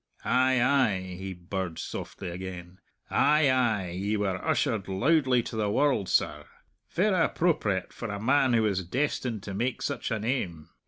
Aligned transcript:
Ay, 0.25 0.59
ay," 0.59 1.15
he 1.15 1.31
birred 1.31 1.77
softly 1.77 2.29
again, 2.31 2.79
"ay, 3.11 3.47
ay, 3.51 3.89
ye 3.91 4.17
were 4.17 4.43
ushered 4.43 4.87
loudly 4.87 5.43
to 5.43 5.55
the 5.55 5.69
world, 5.69 6.07
serr! 6.09 6.45
Verra 6.89 7.25
appropriate 7.25 7.93
for 7.93 8.09
a 8.09 8.19
man 8.19 8.53
who 8.53 8.63
was 8.63 8.83
destined 8.83 9.43
to 9.43 9.53
make 9.53 9.79
such 9.83 10.09
a 10.09 10.17
name!... 10.17 10.69